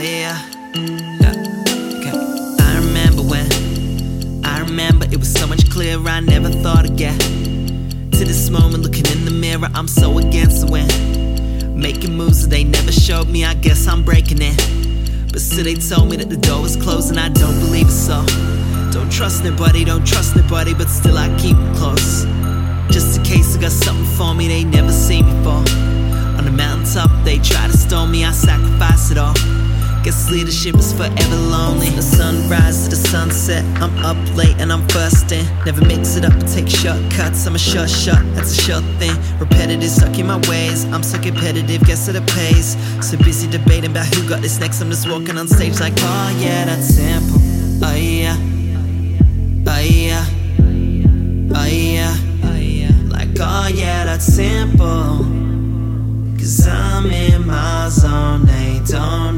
[0.00, 0.40] Yeah.
[0.74, 1.30] yeah.
[1.98, 2.12] Okay.
[2.60, 4.44] I remember when.
[4.44, 6.08] I remember it was so much clearer.
[6.08, 7.18] I never thought again.
[8.12, 8.82] to this moment.
[8.82, 11.76] Looking in the mirror, I'm so against the wind.
[11.76, 13.44] Making moves that they never showed me.
[13.44, 14.56] I guess I'm breaking it.
[15.30, 17.92] But still, they told me that the door was closed, and I don't believe it.
[17.92, 18.24] So,
[18.92, 20.72] don't trust nobody, don't trust nobody.
[20.72, 22.24] But still, I keep it close.
[22.90, 25.64] Just in case I got something for me they never seen before.
[26.38, 28.24] On the mountaintop, they try to stone me.
[28.24, 29.34] I sacrifice it all.
[30.02, 31.88] Guess leadership is forever lonely.
[31.90, 35.46] The sunrise to the sunset, I'm up late and I'm in.
[35.64, 37.46] Never mix it up and take shortcuts.
[37.46, 39.14] I'm a short shot, that's a sure thing.
[39.38, 40.86] Repetitive, stuck in my ways.
[40.86, 42.76] I'm so competitive, guess it pays.
[43.00, 44.80] So busy debating about who got this next.
[44.80, 47.38] I'm just walking on stage like, oh yeah, that's simple.
[47.84, 48.36] Oh yeah,
[49.68, 50.26] oh yeah,
[51.54, 52.92] oh yeah, oh yeah.
[53.08, 55.42] Like, oh yeah, that's simple.
[56.38, 59.31] Cause I'm in my zone, they don't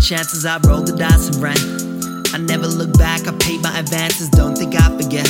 [0.00, 1.60] chances, I roll the dice and ran.
[2.34, 5.28] I never look back, I paid my advances, don't think I forget.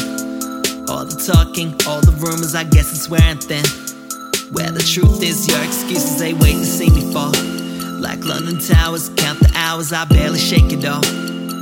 [0.89, 3.65] All the talking, all the rumors, I guess it's wearing thin.
[4.53, 7.33] Where the truth is, your excuses, they wait to see me fall.
[8.01, 11.05] Like London Towers, count the hours, I barely shake it off.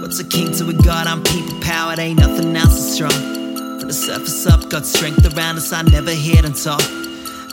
[0.00, 1.06] What's a king to a god?
[1.06, 3.78] I'm people powered, ain't nothing else as strong.
[3.80, 6.82] From the surface up, got strength around us, I never hear them talk.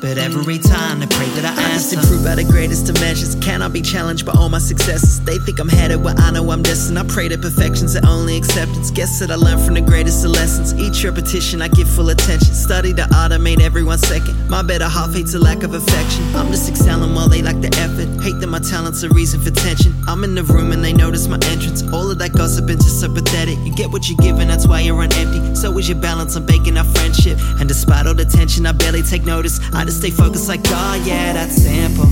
[0.02, 2.00] But every time I pray that I answer.
[2.00, 3.36] Improved by the greatest of measures.
[3.36, 5.24] cannot be challenged by all my successes.
[5.24, 7.00] They think I'm headed where I know I'm destined.
[7.00, 8.92] I pray to perfection's the only acceptance.
[8.92, 10.74] Guess that I learned from the greatest of lessons.
[10.76, 12.54] Each repetition, I give full attention.
[12.54, 14.36] Study to automate every one second.
[14.50, 16.24] My better half hates a lack of affection.
[16.36, 18.08] I'm just excelling while they lack the effort.
[18.22, 19.94] Hate that my talent's a reason for tension.
[20.08, 21.82] I'm in the room and they notice my entrance.
[21.94, 23.58] All of that gossip and just so pathetic.
[23.60, 25.56] You get what you're given, that's why you're on empty.
[25.56, 27.40] So is your balance, I'm baking our friendship.
[27.60, 29.60] And despite all the tension, I barely take notice.
[29.74, 32.06] I just stay focused like, oh yeah, that's simple.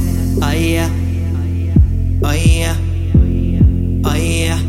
[0.43, 0.89] Oh yeah.
[2.23, 2.75] Oh yeah.
[4.05, 4.59] Oh yeah.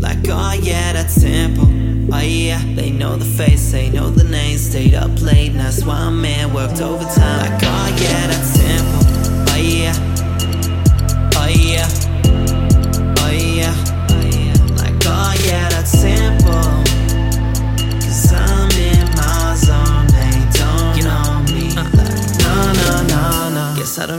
[0.00, 1.66] Like, oh yeah, that's simple.
[2.14, 2.62] Oh yeah.
[2.74, 4.58] They know the face, they know the name.
[4.58, 7.50] Stayed up late, that's why man worked overtime.
[7.50, 9.52] Like, oh yeah, that's simple.
[9.52, 10.05] Oh yeah.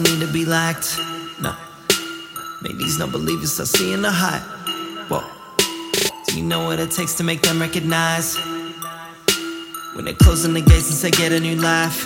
[0.07, 0.97] Need to be liked.
[1.41, 1.53] No.
[2.61, 4.41] Make these no believers, I seeing the hype.
[5.09, 5.23] Whoa.
[6.27, 8.37] Do you know what it takes to make them recognize?
[9.95, 12.03] When they're closing the gates and say, get a new life.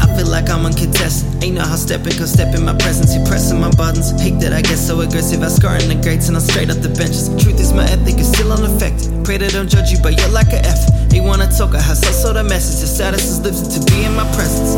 [0.00, 1.42] I feel like I'm uncontested.
[1.42, 3.14] Ain't no how stepping, cause step in my presence.
[3.14, 4.10] You pressing my buttons.
[4.20, 5.42] Hate that I get so aggressive.
[5.42, 7.28] I scar in the grates and I'm straight up the benches.
[7.42, 9.24] Truth is, my ethic is still unaffected.
[9.24, 11.08] Pray they don't judge you, but you're like a F.
[11.08, 12.80] They wanna talk, I have so the message.
[12.80, 14.69] Your status is lifted to be in my presence.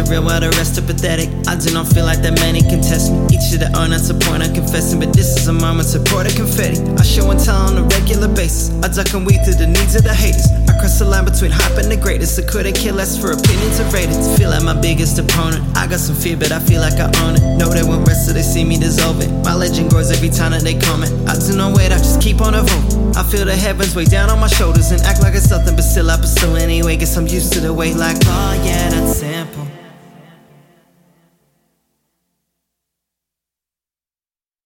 [0.00, 1.28] To real while the rest are pathetic.
[1.44, 3.36] I do not feel like that many can test me.
[3.36, 4.96] Each of the own, that's a point I'm confessing.
[4.96, 6.80] But this is a moment, support a confetti.
[6.96, 8.72] I show and tell on a regular basis.
[8.80, 10.48] I duck and weed through the needs of the haters.
[10.64, 12.40] I cross the line between hype and the greatest.
[12.40, 14.24] I couldn't care less for opinions or ratings.
[14.40, 15.60] Feel like my biggest opponent.
[15.76, 17.44] I got some fear, but I feel like I own it.
[17.60, 19.28] Know that when rest of they see me dissolve it.
[19.44, 21.12] My legend grows every time that they comment.
[21.28, 23.12] I do not wait, I just keep on evolving.
[23.20, 25.84] I feel the heavens weigh down on my shoulders and act like it's nothing, but
[25.84, 26.96] still I pursue anyway.
[26.96, 29.68] Guess I'm used to the weight, like, oh yeah, that's simple.